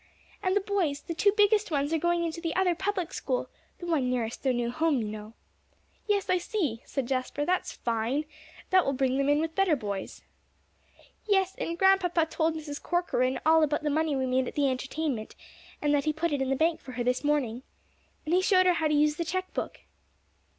"And 0.41 0.55
the 0.55 0.61
boys 0.61 1.01
the 1.01 1.13
two 1.13 1.31
biggest 1.37 1.69
ones 1.69 1.93
are 1.93 1.99
going 1.99 2.23
into 2.25 2.41
the 2.41 2.55
other 2.55 2.73
public 2.73 3.13
school, 3.13 3.49
the 3.77 3.85
one 3.85 4.09
nearest 4.09 4.41
their 4.41 4.51
new 4.51 4.71
home, 4.71 4.97
you 4.97 5.07
know." 5.07 5.33
"Yes, 6.07 6.27
I 6.27 6.39
see," 6.39 6.81
said 6.85 7.07
Jasper, 7.07 7.45
"that's 7.45 7.71
fine. 7.73 8.25
That 8.71 8.83
will 8.83 8.93
bring 8.93 9.19
them 9.19 9.29
in 9.29 9.39
with 9.39 9.53
better 9.53 9.75
boys." 9.75 10.23
"Yes, 11.27 11.53
and 11.59 11.77
Grandpapa 11.77 12.25
told 12.25 12.55
Mrs. 12.55 12.81
Corcoran 12.81 13.39
all 13.45 13.61
about 13.61 13.83
the 13.83 13.91
money 13.91 14.15
we 14.15 14.25
made 14.25 14.47
at 14.47 14.55
the 14.55 14.71
entertainment, 14.71 15.35
and 15.83 15.93
that 15.93 16.05
he 16.05 16.13
put 16.13 16.33
it 16.33 16.41
in 16.41 16.49
the 16.49 16.55
bank 16.55 16.81
for 16.81 16.93
her 16.93 17.03
this 17.03 17.23
morning. 17.23 17.61
And 18.25 18.33
he 18.33 18.41
showed 18.41 18.65
her 18.65 18.73
how 18.73 18.87
to 18.87 18.95
use 18.95 19.17
the 19.17 19.23
check 19.23 19.53
book." 19.53 19.81